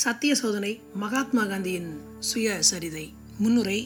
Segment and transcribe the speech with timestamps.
[0.00, 1.88] சத்திய சோதனை மகாத்மா காந்தியின்
[2.28, 3.04] சுயசரிதை
[3.38, 3.78] முன்னுரை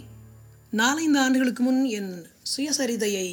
[0.71, 2.11] நாலைந்து ஆண்டுகளுக்கு முன் என்
[2.53, 3.29] சுயசரிதையை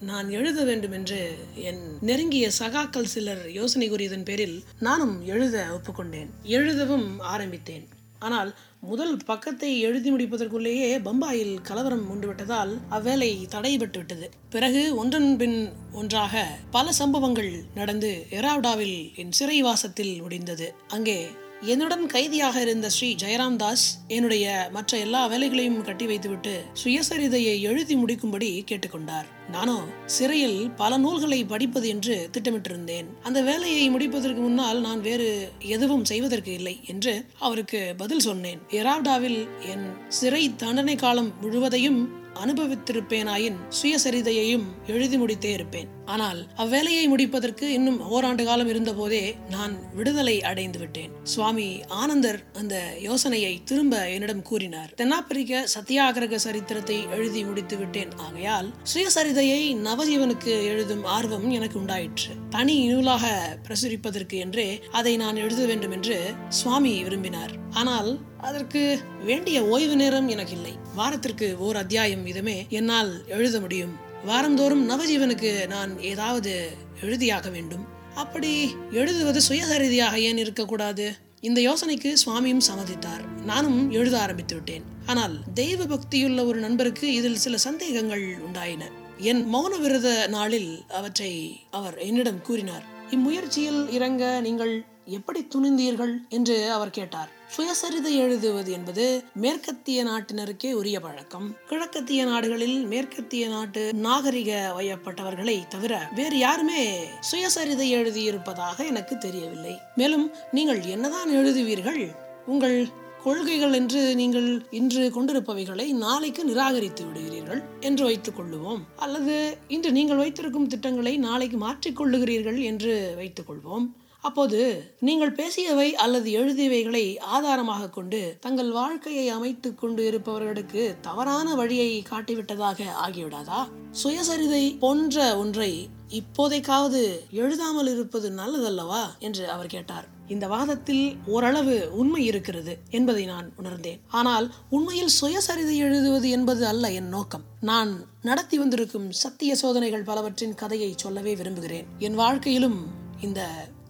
[0.00, 1.20] நான் எழுத வேண்டும் என்று
[1.54, 6.30] என் நெருங்கிய சகாக்கள் சிலர் யோசனை கூறியதன் பேரில் நானும் எழுத ஒப்புக்கொண்டேன்.
[6.56, 7.86] எழுதவும் ஆரம்பித்தேன்.
[8.18, 14.30] ஆனால் முதல் பக்கத்தை எழுதி முடிப்பதற்குள்ளேயே பம்பாயில் கலவரம் உண்டுவிட்டதால் அவ்வேலை தடைபட்டு விட்டது.
[14.50, 15.58] பிறகு ஒன்றன் பின்
[15.92, 20.68] ஒன்றாக பல சம்பவங்கள் நடந்து எராவ்டாவில் என் சிறைவாசத்தில் முடிந்தது.
[20.88, 21.18] அங்கே
[21.62, 28.64] என்னுடன் கைதியாக இருந்த ஸ்ரீ ஜெயராம் தாஸ் என்னுடைய மற்ற எல்லா வேலைகளையும் கட்டி வைத்துவிட்டு சுயசரிதையை எழுதி முடிக்கும்படி
[28.64, 29.24] கேட்டுக்கொண்டார்.
[29.50, 33.06] நானோ சிறையில் பல நூல்களை படிப்பது என்று திட்டமிட்டிருந்தேன்.
[33.22, 38.60] அந்த வேலையை முடிப்பதற்கு முன்னால் நான் வேறு எதுவும் செய்வதற்கு இல்லை என்று அவருக்கு பதில் சொன்னேன்.
[38.70, 45.88] எராவ்டாவில் என் சிறை தண்டனை காலம் முழுவதையும் அனுபவித்திருப்பேனாயின் சுயசரிதையையும் எழுதி முடித்தே இருப்பேன்.
[46.04, 51.12] ஆனால் அவ்வேலையை முடிப்பதற்கு இன்னும் ஓராண்டு காலம் இருந்தபோதே நான் விடுதலை அடைந்து விட்டேன்.
[51.22, 54.94] சுவாமி ஆனந்தர் அந்த யோசனையை திரும்ப என்னிடம் கூறினார்.
[54.94, 58.12] தென்னாப்பிரிக்க சத்தியாகிரக சரித்திரத்தை எழுதி முடித்து விட்டேன்.
[58.16, 62.34] ஆகையால் சுயசரிதையை நவஜீவனுக்கு எழுதும் ஆர்வம் எனக்கு உண்டாயிற்று.
[62.50, 66.18] தனி நூலாக பிரசுரிப்பதற்கு என்றே அதை நான் எழுத வேண்டும் என்று
[66.48, 67.54] சுவாமி விரும்பினார்.
[67.70, 70.72] ஆனால் அதற்கு வேண்டிய ஓய்வு நேரம் எனக்கு இல்லை.
[70.94, 73.94] வாரத்திற்கு ஓர் அத்தியாயம் இதுமே என்னால் எழுத முடியும்.
[74.26, 76.52] வாரந்தோறும் நவஜீவனுக்கு நான் ஏதாவது
[77.00, 77.84] எழுதியாக வேண்டும்.
[78.14, 81.06] அப்படி எழுதுவது சுயசரிதியாக ஏன் இருக்கக்கூடாது?
[81.40, 83.24] இந்த யோசனைக்கு சுவாமியும் சம்மதித்தார்.
[83.44, 88.82] நானும் எழுத ஆரம்பித்து விட்டேன் ஆனால் தெய்வ பக்தியுள்ள ஒரு நண்பருக்கு இதில் சில சந்தேகங்கள் உண்டாயின.
[89.18, 92.84] என் மௌன விரத நாளில் அவற்றை அவர் என்னிடம் கூறினார்.
[93.10, 96.14] இம்முயற்சியில் இறங்க நீங்கள் எப்படி துணிந்தீர்கள்?
[96.28, 97.30] என்று அவர் கேட்டார்.
[97.52, 101.56] சுயசரிதை எழுதுவது என்பது மேற்கத்திய நாட்டினருக்கே உரிய பழக்கம்.
[101.68, 109.78] கிழக்கத்திய நாடுகளில் மேற்கத்திய நாட்டு நாகரிக வயப்பட்டவர்களை தவிர வேறு யாருமே சுயசரிதை எழுதியிருப்பதாக எனக்கு தெரியவில்லை.
[109.94, 112.16] மேலும் நீங்கள் என்னதான் எழுதுவீர்கள்?
[112.46, 112.88] உங்கள்
[113.22, 118.80] கொள்கைகள் என்று நீங்கள் இன்று கொண்டிருப்பவைகளை நாளைக்கு நிராகரித்து விடுகிறீர்கள் என்று வைத்துக் கொள்ளுவோம்.
[118.96, 123.88] அல்லது இன்று நீங்கள் வைத்திருக்கும் திட்டங்களை நாளைக்கு மாற்றிக் கொள்ளுகிறீர்கள் என்று வைத்துக் கொள்வோம்.
[124.24, 124.60] அப்போது
[125.00, 133.60] நீங்கள் பேசியவை அல்லது எழுதியவைகளை ஆதாரமாக கொண்டு தங்கள் வாழ்க்கையை அமைத்து கொண்டு இருப்பவர்களுக்கு தவறான வழியை காட்டிவிட்டதாக ஆகிவிடாதா?
[134.02, 139.02] சுயசரிதை போன்ற ஒன்றை இப்போதைக்காவது எழுதாமல் இருப்பது நல்லதல்லவா?
[139.18, 140.08] என்று அவர் கேட்டார்.
[140.28, 144.00] இந்த வாதத்தில் ஓரளவு உண்மை இருக்கிறது என்பதை நான் உணர்ந்தேன்.
[144.08, 147.46] ஆனால் உண்மையில் சுயசரிதை எழுதுவது என்பது அல்ல என் நோக்கம்.
[147.60, 147.92] நான்
[148.22, 151.86] நடத்தி வந்திருக்கும் சத்திய சோதனைகள் பலவற்றின் கதையை சொல்லவே விரும்புகிறேன்.
[151.98, 153.40] என் வாழ்க்கையிலும் இந்த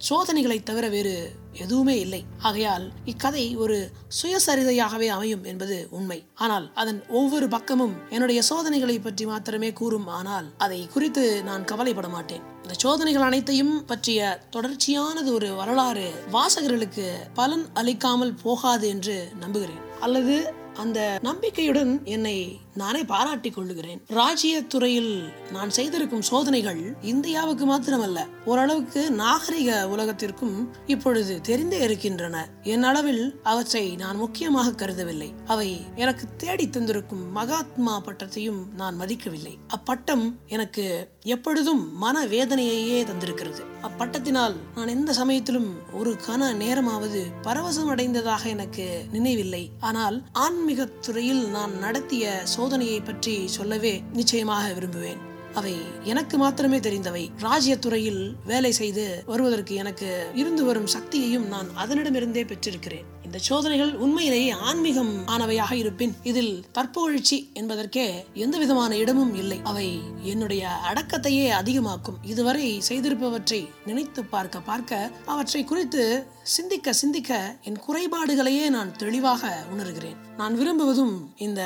[0.09, 1.13] சோதனைகளை தவிர வேறு
[1.65, 2.21] எதுவுமே இல்லை.
[2.49, 3.77] ஆகையால் இக்கதை ஒரு
[4.19, 6.19] சுயசரிதையாகவே அமையும் என்பது உண்மை.
[6.45, 12.43] ஆனால் அதன் ஒவ்வொரு பக்கமும் என்னுடைய சோதனைகளை பற்றி மாத்திரமே கூறும் ஆனால் அதை குறித்து நான் கவலைப்பட மாட்டேன்.
[12.65, 14.21] இந்த சோதனைகள் அனைத்தையும் பற்றிய
[14.57, 17.07] தொடர்ச்சியானது ஒரு வரலாறு வாசகர்களுக்கு
[17.41, 19.83] பலன் அளிக்காமல் போகாது என்று நம்புகிறேன்.
[20.07, 20.37] அல்லது
[20.75, 24.05] அந்த நம்பிக்கையுடன் என்னை நானே பாராட்டிக் கொள்ளுகிறேன்.
[24.07, 32.49] ராஜ்ய துறையில் நான் செய்திருக்கும் சோதனைகள் இந்தியாவுக்கு மாத்திரமல்ல ஓரளவுக்கு நாகரிக உலகத்திற்கும் இப்பொழுது தெரிந்தே இருக்கின்றன.
[32.63, 35.31] என் அளவில் அவற்றை நான் முக்கியமாக கருதவில்லை.
[35.47, 39.57] அவை எனக்கு தேடி தந்திருக்கும் மகாத்மா பட்டத்தையும் நான் மதிக்கவில்லை.
[39.77, 43.73] அப்பட்டம் எனக்கு எப்பொழுதும் மன வேதனையையே தந்திருக்கிறது.
[43.85, 49.71] அப்பட்டத்தினால் நான் எந்த சமயத்திலும் ஒரு கன நேரமாவது பரவசம் அடைந்ததாக எனக்கு நினைவில்லை.
[49.81, 55.21] ஆனால் ஆன்மீக துறையில் நான் நடத்திய சோதனையை பற்றி சொல்லவே நிச்சயமாக விரும்புவேன்.
[55.55, 57.25] அவை எனக்கு மாத்திரமே தெரிந்தவை.
[57.39, 63.09] ராஜ்ய துறையில் வேலை செய்து வருவதற்கு எனக்கு இருந்து வரும் சக்தியையும் நான் அதனிடமிருந்தே பெற்றிருக்கிறேன்.
[63.25, 69.61] இந்த சோதனைகள் உண்மையிலேயே ஆன்மீகம் ஆனவையாக இருப்பின் இதில் தற்போழ்ச்சி என்பதற்கே எந்த விதமான இடமும் இல்லை.
[69.63, 72.19] அவை என்னுடைய அடக்கத்தையே அதிகமாக்கும்.
[72.23, 80.17] இதுவரை செய்திருப்பவற்றை நினைத்து பார்க்க பார்க்க அவற்றை குறித்து சிந்திக்க சிந்திக்க என் குறைபாடுகளையே நான் தெளிவாக உணர்கிறேன்.
[80.37, 81.63] நான் விரும்புவதும் இந்த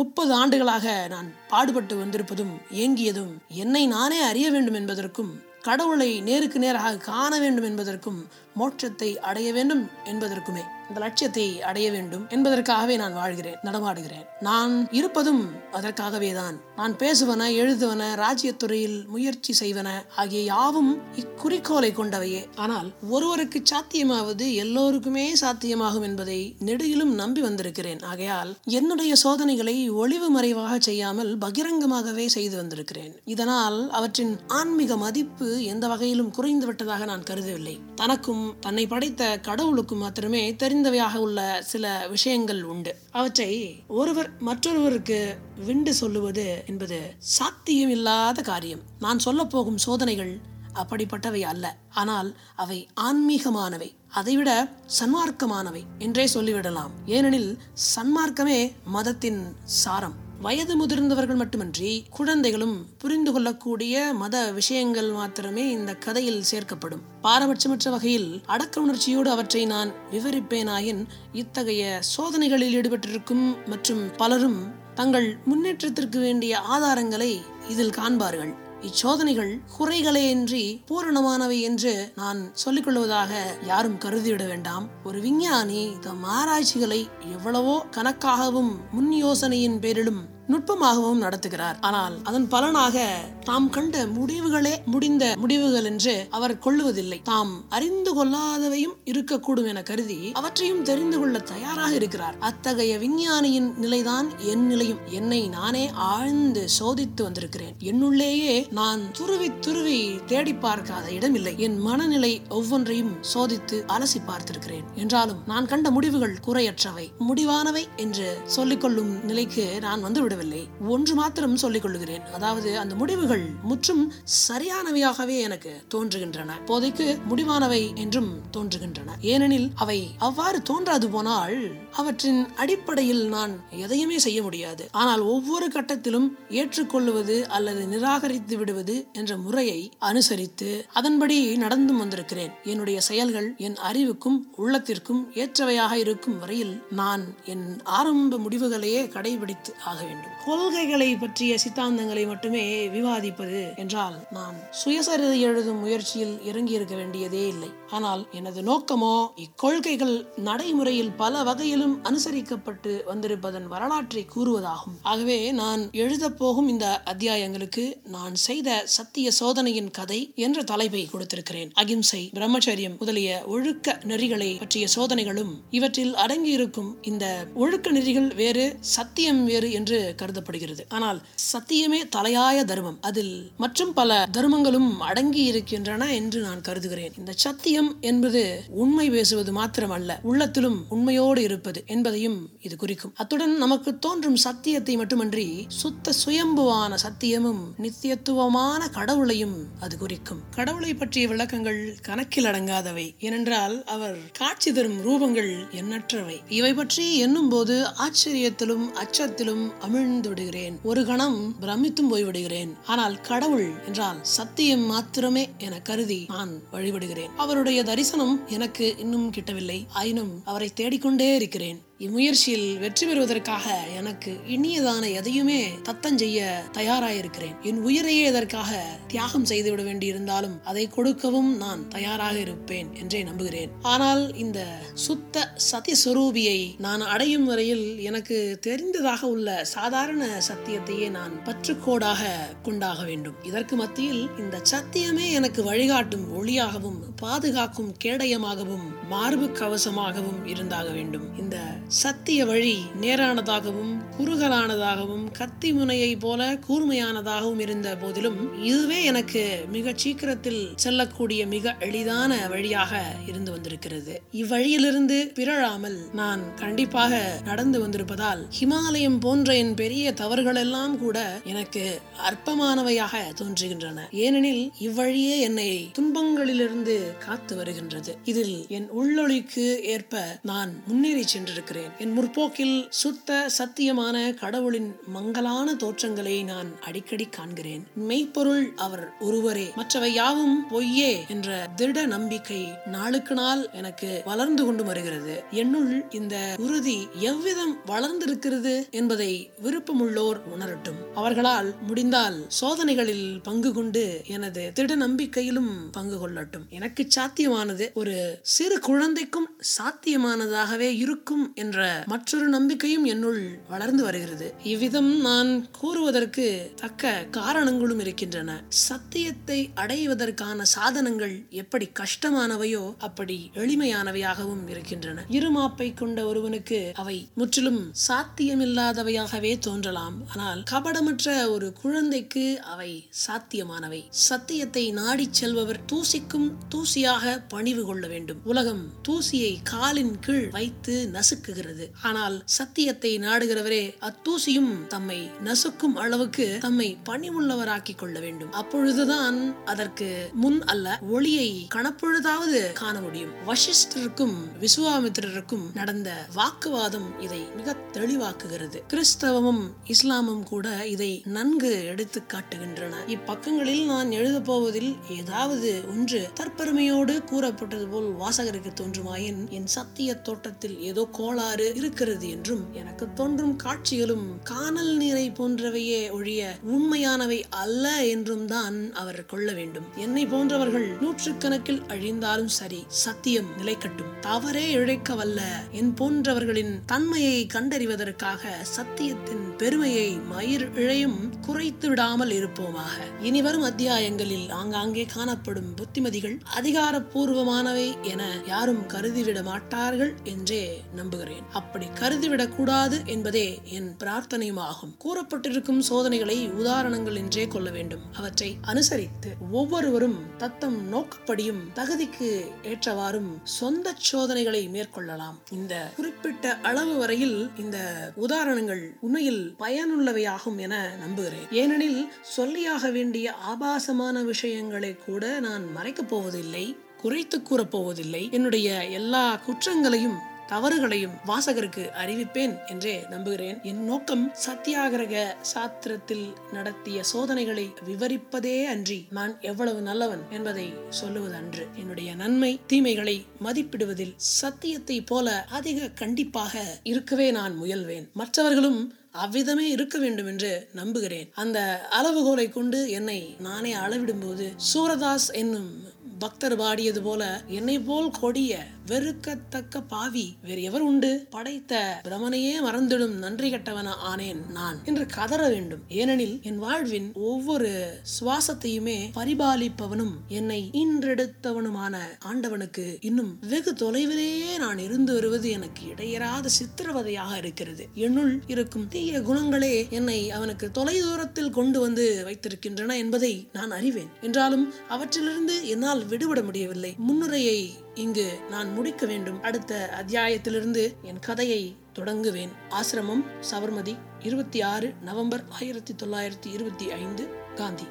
[0.00, 7.32] முப்பது ஆண்டுகளாக நான் பாடுபட்டு வந்திருப்பதும் ஏங்கியதும் என்னை நானே அறிய வேண்டும் என்பதற்கும் கடவுளை நேருக்கு நேராக காண
[7.38, 8.20] வேண்டும் என்பதற்கும்
[8.58, 10.62] மோட்சத்தை அடைய வேண்டும் என்பதற்குமே.
[10.90, 14.24] இந்த லட்சியத்தை அடைய வேண்டும் என்பதற்காகவே நான் வாழ்கிறேன் நடமாடுகிறேன்.
[14.40, 15.42] நான் இருப்பதும்
[15.72, 20.90] அதற்காகவே தான் நான் பேசுவன எழுதுவன ராஜ்யத்துறையில் முயற்சி செய்வன ஆகிய யாவும்
[21.22, 22.42] இக்குறிக்கோளை கொண்டவையே.
[22.56, 28.02] ஆனால் ஒருவருக்கு சாத்தியமாவது எல்லோருக்குமே சாத்தியமாகும் என்பதை நெடுகிலும் நம்பி வந்திருக்கிறேன்.
[28.02, 33.14] ஆகையால் என்னுடைய சோதனைகளை ஒளிவு மறைவாக செய்யாமல் பகிரங்கமாகவே செய்து வந்திருக்கிறேன்.
[33.24, 37.76] இதனால் அவற்றின் ஆன்மீக மதிப்பு எந்த வகையிலும் குறைந்து விட்டதாக நான் கருதவில்லை.
[37.94, 40.44] தனக்கும் தன்னை படைத்த கடவுளுக்கும் மாத்திரமே
[40.80, 42.96] தெரிந்தவையாக உள்ள சில விஷயங்கள் உண்டு.
[43.10, 45.36] அவற்றை ஒருவர் மற்றொருவருக்கு
[45.66, 48.80] விண்டு சொல்லுவது என்பது சாத்தியம் இல்லாத காரியம்.
[48.98, 50.38] நான் சொல்ல போகும் சோதனைகள்
[50.74, 51.76] அப்படிப்பட்டவை அல்ல.
[51.90, 53.94] ஆனால் அவை ஆன்மீகமானவை.
[54.08, 56.90] அதைவிட சன்மார்க்கமானவை என்றே சொல்லிவிடலாம்.
[57.06, 57.58] ஏனெனில்
[57.96, 60.28] சன்மார்க்கமே மதத்தின் சாரம்.
[60.44, 67.02] வயது முதிர்ந்தவர்கள் மட்டுமன்றி குழந்தைகளும் புரிந்து கொள்ளக்கூடிய மத விஷயங்கள் மாத்திரமே இந்த கதையில் சேர்க்கப்படும்.
[67.22, 71.02] பாரபட்சமற்ற வகையில் அடக்க உணர்ச்சியோடு அவற்றை நான் விவரிப்பேனாயின்
[71.32, 74.60] இத்தகைய சோதனைகளில் ஈடுபட்டிருக்கும் மற்றும் பலரும்
[74.94, 77.32] தங்கள் முன்னேற்றத்திற்கு வேண்டிய ஆதாரங்களை
[77.68, 78.54] இதில் காண்பார்கள்.
[78.80, 84.88] இச்சோதனைகள் குறைகளே இன்றி பூரணமானவை என்று நான் சொல்லிக் கொள்வதாக யாரும் கருதிவிட வேண்டாம்.
[85.04, 91.76] ஒரு விஞ்ஞானி தம் ஆராய்ச்சிகளை எவ்வளவோ கணக்காகவும் முன் யோசனையின் பேரிலும் நுட்பமாகவும் நடத்துகிறார்.
[91.80, 93.06] ஆனால் அதன் பலனாக
[93.44, 97.22] தாம் கண்ட முடிவுகளே முடிந்த முடிவுகள் என்று அவர் கொள்ளுவதில்லை.
[97.22, 102.36] தாம் அறிந்து கொள்ளாதவையும் இருக்கக்கூடும் என கருதி அவற்றையும் தெரிந்து கொள்ள தயாராக இருக்கிறார்.
[102.38, 104.98] அத்தகைய விஞ்ஞானியின் நிலைதான் என் நிலையும்.
[105.10, 107.74] என்னை நானே ஆழ்ந்து சோதித்து வந்திருக்கிறேன்.
[107.80, 111.54] என்னுள்ளேயே நான் துருவி துருவி தேடி பார்க்காத இடமில்லை.
[111.58, 114.86] என் மனநிலை ஒவ்வொன்றையும் சோதித்து அலசி பார்த்திருக்கிறேன்.
[114.94, 117.06] என்றாலும் நான் கண்ட முடிவுகள் குறையற்றவை.
[117.28, 124.04] முடிவானவை என்று சொல்லிக்கொள்ளும் நிலைக்கு நான் வந்து விடவில்லை ஒன்று மாத்திரம் சொல்லிக் கொள்ளுகிறேன் அதாவது அந்த முடிவுகள் முற்றும்
[124.48, 126.56] சரியானவையாகவே எனக்கு தோன்றுகின்றன.
[126.60, 129.16] இப்போதைக்கு முடிவானவை என்றும் தோன்றுகின்றன.
[129.32, 131.56] ஏனெனில் அவை அவ்வாறு தோன்றாது போனால்
[131.92, 133.54] அவற்றின் அடிப்படையில் நான்
[133.84, 134.84] எதையுமே செய்ய முடியாது.
[134.92, 136.28] ஆனால் ஒவ்வொரு கட்டத்திலும்
[136.60, 142.54] ஏற்றுக்கொள்ளுவது அல்லது நிராகரித்து விடுவது என்ற முறையை அனுசரித்து அதன்படி நடந்தும் வந்திருக்கிறேன்.
[142.64, 147.66] என்னுடைய செயல்கள் என் அறிவுக்கும் உள்ளத்திற்கும் ஏற்றவையாக இருக்கும் வரையில் நான் என்
[147.98, 150.29] ஆரம்ப முடிவுகளையே கடைபிடித்து ஆக வேண்டும்.
[150.44, 157.70] கொள்கைகளை பற்றிய சித்தாந்தங்களை மட்டுமே விவாதிப்பது என்றால் நான் சுயசரிதை எழுதும் முயற்சியில் இறங்கி இருக்க வேண்டியதே இல்லை.
[157.90, 160.16] ஆனால் எனது நோக்கமோ இக்கொள்கைகள்
[160.48, 164.96] நடைமுறையில் பல வகையிலும் அனுசரிக்கப்பட்டு வந்திருப்பதன் வரலாற்றை கூறுவதாகும்.
[165.02, 167.84] ஆகவே நான் எழுதப் போகும் இந்த அத்தியாயங்களுக்கு
[168.16, 171.70] நான் செய்த சத்திய சோதனையின் கதை என்ற தலைப்பை கொடுத்திருக்கிறேன்.
[171.74, 177.24] அகிம்சை பிரம்மச்சரியம் முதலிய ஒழுக்க நெறிகளை பற்றிய சோதனைகளும் இவற்றில் அடங்கியிருக்கும் இந்த
[177.54, 178.64] ஒழுக்க நெறிகள் வேறு
[178.96, 180.84] சத்தியம் வேறு என்று கருதப்படுகிறது.
[180.88, 181.20] ஆனால்
[181.52, 182.98] சத்தியமே தலையாய தர்மம்.
[183.00, 187.14] அதில் மற்றும் பல தர்மங்களும் அடங்கி இருக்கின்றன என்று நான் கருதுகிறேன்.
[187.18, 188.42] இந்த சத்தியம் என்பது
[188.82, 193.14] உண்மை பேசுவது மாத்திரமல்ல உள்ளத்திலும் உண்மையோடு இருப்பது என்பதையும் இது குறிக்கும்.
[193.16, 200.40] அத்துடன் நமக்கு தோன்றும் சத்தியத்தை மட்டுமன்றி சுத்த சுயம்புவான சத்தியமும் நித்தியத்துவமான கடவுளையும் அது குறிக்கும்.
[200.50, 203.06] கடவுளை பற்றிய விளக்கங்கள் கணக்கில் அடங்காதவை.
[203.18, 206.36] ஏனென்றால் அவர் காட்சி தரும் ரூபங்கள் எண்ணற்றவை.
[206.48, 212.68] இவை பற்றி எண்ணும் போது ஆச்சரியத்திலும் அச்சத்திலும் அமிழ் விடுகிறேன் ஒரு கணம் பிரமித்தும் போய்விடுகிறேன்.
[212.86, 217.34] ஆனால் கடவுள் என்றால் சத்தியம் மாத்திரமே என கருதி நான் வழிபடுகிறேன்.
[217.36, 219.86] அவருடைய தரிசனம் எனக்கு இன்னும் கிட்டவில்லை.
[219.92, 221.88] ஆயினும் அவரை தேடிக்கொண்டே இருக்கிறேன்.
[222.04, 223.64] இம்முயற்சியில் வெற்றி பெறுவதற்காக
[223.98, 225.58] எனக்கு இனியதான எதையுமே
[225.88, 226.38] தத்தம் செய்ய
[226.76, 227.56] தயாராயிருக்கிறேன்.
[227.62, 228.70] என் உயிரையே இதற்காக
[229.12, 233.72] தியாகம் செய்துவிட வேண்டியிருந்தாலும் அதை கொடுக்கவும் நான் தயாராக இருப்பேன் என்றே நம்புகிறேன்.
[233.92, 234.60] ஆனால் இந்த
[235.06, 238.38] சுத்த சத்தியஸ்வரூபியை நான் அடையும் வரையில் எனக்கு
[238.68, 242.32] தெரிந்ததாக உள்ள சாதாரண சத்தியத்தையே நான் பற்றுக்கோடாக
[242.62, 243.36] கொண்டாக வேண்டும்.
[243.50, 251.28] இதற்கு மத்தியில் இந்த சத்தியமே எனக்கு வழிகாட்டும் ஒளியாகவும் பாதுகாக்கும் கேடயமாகவும் மார்பு கவசமாகவும் இருந்தாக வேண்டும்.
[251.36, 251.56] இந்த
[251.98, 261.46] சத்திய வழி நேரானதாகவும் குறுகலானதாகவும் கத்தி முனையை போல கூர்மையானதாகவும் இருந்த போதிலும் இதுவே எனக்கு மிக சீக்கிரத்தில் செல்லக்கூடிய
[261.46, 264.20] மிக எளிதான வழியாக இருந்து வந்திருக்கிறது.
[264.32, 272.00] இவ்வழியிலிருந்து பிறழாமல் நான் கண்டிப்பாக நடந்து வந்திருப்பதால் ஹிமாலயம் போன்ற என் பெரிய தவறுகள் எல்லாம் கூட எனக்கு
[272.30, 273.98] அற்பமானவையாக தோன்றுகின்றன.
[274.10, 278.16] ஏனெனில் இவ்வழியே என்னை துன்பங்களிலிருந்து காத்து வருகின்றது.
[278.24, 281.78] இதில் என் உள்ளொளிக்கு ஏற்ப நான் முன்னேறி சென்றிருக்கிறேன்.
[281.98, 287.82] என் முற்போக்கில் சுத்த சத்தியமான கடவுளின் மங்கலான தோற்றங்களை நான் அடிக்கடி காண்கிறேன்.
[287.94, 289.72] மெய்ப்பொருள் அவர் ஒருவரே.
[289.76, 295.44] மற்றவை யாவும் பொய்யே என்ற திட நம்பிக்கை நாளுக்கு நாள் எனக்கு வளர்ந்து கொண்டு வருகிறது.
[295.50, 301.00] என்னுள் இந்த உறுதி எவ்விதம் வளர்ந்திருக்கிறது என்பதை விருப்பமுள்ளோர் உணரட்டும்.
[301.14, 306.66] அவர்களால் முடிந்தால் சோதனைகளில் பங்கு கொண்டு எனது திட நம்பிக்கையிலும் பங்கு கொள்ளட்டும்.
[306.68, 311.69] எனக்கு சாத்தியமானது ஒரு சிறு குழந்தைக்கும் சாத்தியமானதாகவே இருக்கும் என்ற
[312.06, 314.54] மற்றொரு நம்பிக்கையும் என்னுள் வளர்ந்து வருகிறது.
[314.62, 318.62] இவ்விதம் நான் கூறுவதற்கு தக்க காரணங்களும் இருக்கின்றன.
[318.68, 325.24] சத்தியத்தை அடைவதற்கான சாதனங்கள் எப்படி கஷ்டமானவையோ அப்படி எளிமையானவையாகவும் இருக்கின்றன.
[325.30, 330.28] இருமாப்பை கொண்ட ஒருவனுக்கு அவை முற்றிலும் சாத்தியமில்லாதவையாகவே தோன்றலாம்.
[330.28, 334.02] ஆனால் கபடமற்ற ஒரு குழந்தைக்கு அவை சாத்தியமானவை.
[334.10, 338.40] சத்தியத்தை நாடிச் செல்பவர் தூசிக்கும் தூசியாக பணிவு கொள்ள வேண்டும்.
[338.44, 341.59] உலகம் தூசியை காலின் கீழ் வைத்து நசுக்குகிறது.
[341.60, 341.86] நாடுகிறது.
[342.02, 348.52] ஆனால் சத்தியத்தை நாடுகிறவரே அத்தூசியும் தம்மை நசுக்கும் அளவுக்கு தம்மை பணிவுள்ளவராக்கிக் கொள்ள வேண்டும்.
[348.52, 353.34] அப்பொழுதுதான் அதற்கு முன் அல்ல ஒளியை கணப்பொழுதாவது காண முடியும்.
[353.46, 358.78] வசிஷ்டருக்கும் விசுவாமித்திரருக்கும் நடந்த வாக்குவாதம் இதை மிக தெளிவாக்குகிறது.
[358.92, 362.94] கிறிஸ்தவமும் இஸ்லாமும் கூட இதை நன்கு எடுத்து காட்டுகின்றன.
[363.16, 371.02] இப்பக்கங்களில் நான் எழுதப் போவதில் ஏதாவது ஒன்று தற்பெருமையோடு கூறப்பட்டது போல் வாசகருக்கு தோன்றுமாயின் என் சத்திய தோட்டத்தில் ஏதோ
[371.40, 376.40] கோளாறு இருக்கிறது என்றும் எனக்கு தோன்றும் காட்சிகளும் காணல் நீரை போன்றவையே ஒழிய
[376.74, 379.86] உண்மையானவை அல்ல என்றும் தான் அவர் கொள்ள வேண்டும்.
[379.96, 384.12] என்னை போன்றவர்கள் நூற்றுக்கணக்கில் அழிந்தாலும் சரி சத்தியம் நிலைக்கட்டும்.
[384.20, 385.40] தவறே இழைக்க வல்ல
[385.80, 392.98] என் போன்றவர்களின் தன்மையை கண்டறிவதற்காக சத்தியத்தின் பெருமையை மயிர் இழையும் குறைத்து விடாமல் இருப்போமாக.
[393.22, 400.62] இனி வரும் அத்தியாயங்களில் ஆங்காங்கே காணப்படும் புத்திமதிகள் அதிகாரப்பூர்வமானவை என யாரும் கருதிவிட மாட்டார்கள் என்றே
[400.94, 401.28] நம்புகிறேன்.
[401.52, 404.96] அப்படி கருதிவிடக் கூடாது என்பதே என் பிரார்த்தனையுமாகும்.
[405.04, 408.00] கூறப்பட்டிருக்கும் சோதனைகளை உதாரணங்கள் என்றே கொள்ள வேண்டும்.
[408.12, 415.38] அவற்றை அனுசரித்து ஒவ்வொருவரும் தத்தம் நோக்கப்படியும் தகுதிக்கு ஏற்றவாறும் சொந்த சோதனைகளை மேற்கொள்ளலாம்.
[415.50, 421.50] இந்த குறிப்பிட்ட அளவு வரையில் இந்த உதாரணங்கள் உண்மையில் பயனுள்ளவையாகும் என நம்புகிறேன்.
[421.50, 431.16] ஏனெனில் சொல்லியாக வேண்டிய ஆபாசமான விஷயங்களை கூட நான் மறைக்கப் போவதில்லை குறைத்து கூறப்போவதில்லை என்னுடைய எல்லா குற்றங்களையும் தவறுகளையும்
[431.26, 433.58] வாசகருக்கு அறிவிப்பேன் என்றே நம்புகிறேன்.
[433.62, 442.14] என் நோக்கம் சத்தியாகிரக சாத்திரத்தில் நடத்திய சோதனைகளை விவரிப்பதே அன்றி நான் எவ்வளவு நல்லவன் என்பதை சொல்லுவது அன்று என்னுடைய
[442.14, 448.08] நன்மை தீமைகளை மதிப்பிடுவதில் சத்தியத்தை போல அதிக கண்டிப்பாக இருக்கவே நான் முயல்வேன்.
[448.12, 451.30] மற்றவர்களும் அவ்விதமே இருக்க வேண்டும் என்று நம்புகிறேன்.
[451.34, 459.80] அந்த அளவுகோலை கொண்டு என்னை நானே அளவிடும்போது சூரதாஸ் என்னும் பக்தர் பாடியது போல என்னை போல் கொடிய வெறுக்கத்தக்க
[459.88, 460.36] பாவி.
[460.42, 461.26] வேறு எவர் உண்டு?
[461.30, 465.78] படைத்த பிரமனையே மறந்திடும் நன்றி கட்டவன ஆனேன் நான் என்று கதற வேண்டும்.
[465.88, 475.50] ஏனெனில் என் வாழ்வின் ஒவ்வொரு சுவாசத்தையுமே பரிபாலிப்பவனும் என்னை இன்றெடுத்தவனுமான ஆண்டவனுக்கு இன்னும் வெகு தொலைவிலேயே நான் இருந்து வருவது
[475.50, 477.88] எனக்கு இடையராத சித்திரவதையாக இருக்கிறது.
[477.94, 484.08] என்னுள் இருக்கும் தீய குணங்களே என்னை அவனுக்கு தொலை தூரத்தில் கொண்டு வந்து வைத்திருக்கின்றன என்பதை நான் அறிவேன்.
[484.20, 486.94] என்றாலும் அவற்றிலிருந்து என்னால் விடுபட முடியவில்லை.
[486.96, 489.42] முன்னுரையை இங்கு நான் முடிக்க வேண்டும்.
[489.42, 492.48] அடுத்த அத்தியாயத்திலிருந்து என் கதையை தொடங்குவேன்.
[492.70, 497.86] ஆசிரமம் சபர்மதி இருபத்தி ஆறு நவம்பர் ஆயிரத்தி தொள்ளாயிரத்தி இருபத்தி ஐந்து காந்தி.